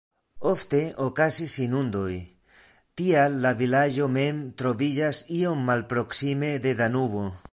Ofte 0.51 0.77
okazis 1.07 1.57
inundoj, 1.65 2.13
tial 3.01 3.37
la 3.45 3.51
vilaĝo 3.61 4.09
mem 4.15 4.41
troviĝas 4.63 5.23
iom 5.41 5.65
malproksime 5.71 6.53
de 6.65 6.77
Danubo. 6.83 7.27